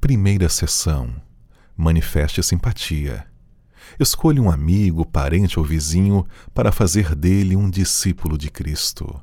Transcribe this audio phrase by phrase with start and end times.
[0.00, 1.10] Primeira sessão.
[1.76, 3.26] Manifeste simpatia.
[3.98, 6.24] Escolha um amigo, parente ou vizinho
[6.54, 9.20] para fazer dele um discípulo de Cristo.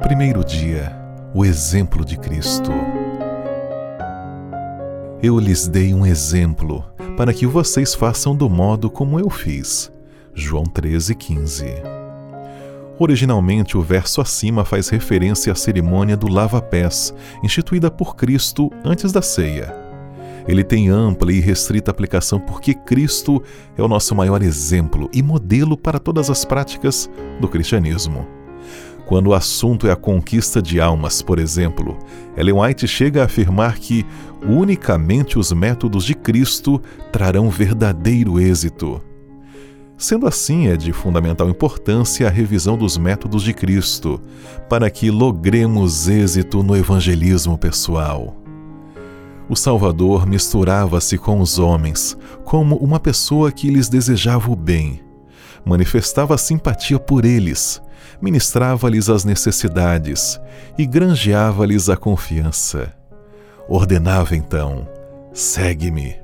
[0.00, 0.96] Primeiro dia.
[1.34, 2.70] O exemplo de Cristo.
[5.20, 6.84] Eu lhes dei um exemplo
[7.16, 9.92] para que vocês façam do modo como eu fiz.
[10.32, 11.93] João 13, 15.
[12.98, 19.20] Originalmente, o verso acima faz referência à cerimônia do lava-pés, instituída por Cristo antes da
[19.20, 19.74] ceia.
[20.46, 23.42] Ele tem ampla e restrita aplicação porque Cristo
[23.76, 27.10] é o nosso maior exemplo e modelo para todas as práticas
[27.40, 28.26] do cristianismo.
[29.06, 31.98] Quando o assunto é a conquista de almas, por exemplo,
[32.36, 34.06] Ellen White chega a afirmar que
[34.42, 36.80] unicamente os métodos de Cristo
[37.12, 39.02] trarão verdadeiro êxito.
[39.96, 44.20] Sendo assim, é de fundamental importância a revisão dos métodos de Cristo,
[44.68, 48.36] para que logremos êxito no evangelismo pessoal.
[49.48, 55.00] O Salvador misturava-se com os homens como uma pessoa que lhes desejava o bem,
[55.64, 57.80] manifestava simpatia por eles,
[58.20, 60.40] ministrava-lhes as necessidades
[60.78, 62.92] e granjeava-lhes a confiança.
[63.68, 64.88] Ordenava então:
[65.32, 66.23] segue-me.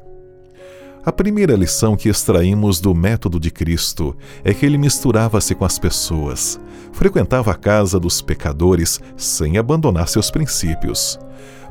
[1.03, 5.79] A primeira lição que extraímos do método de Cristo é que ele misturava-se com as
[5.79, 6.61] pessoas,
[6.93, 11.19] frequentava a casa dos pecadores sem abandonar seus princípios,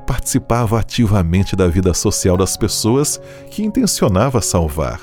[0.07, 5.00] participava ativamente da vida social das pessoas que intencionava salvar.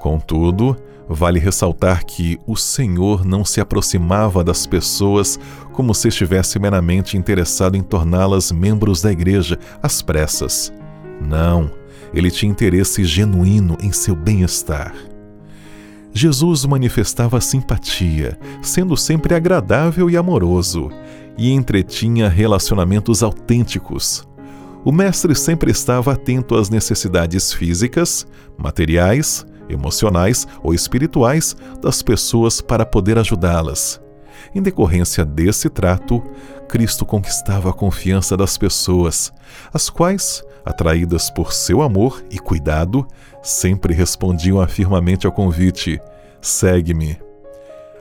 [0.00, 0.76] Contudo,
[1.08, 5.36] vale ressaltar que o Senhor não se aproximava das pessoas
[5.72, 10.72] como se estivesse meramente interessado em torná-las membros da igreja às pressas.
[11.20, 14.94] Não ele tinha interesse genuíno em seu bem-estar.
[16.12, 20.90] Jesus manifestava simpatia, sendo sempre agradável e amoroso,
[21.36, 24.26] e entretinha relacionamentos autênticos.
[24.84, 32.86] O Mestre sempre estava atento às necessidades físicas, materiais, emocionais ou espirituais das pessoas para
[32.86, 34.00] poder ajudá-las.
[34.54, 36.22] Em decorrência desse trato,
[36.68, 39.32] Cristo conquistava a confiança das pessoas,
[39.72, 43.06] as quais atraídas por seu amor e cuidado,
[43.42, 46.00] sempre respondiam afirmamente ao convite:
[46.40, 47.18] segue-me.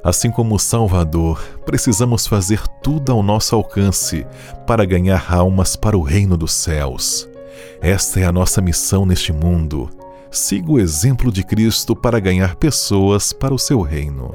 [0.04, 4.26] Assim como o Salvador, precisamos fazer tudo ao nosso alcance
[4.66, 7.28] para ganhar almas para o reino dos céus.
[7.82, 9.90] Esta é a nossa missão neste mundo.
[10.30, 14.34] Siga o exemplo de Cristo para ganhar pessoas para o seu reino.